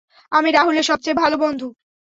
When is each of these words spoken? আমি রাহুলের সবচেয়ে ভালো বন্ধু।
আমি 0.31 0.49
রাহুলের 0.51 0.83
সবচেয়ে 0.83 1.15
ভালো 1.15 1.35
বন্ধু। 1.37 1.67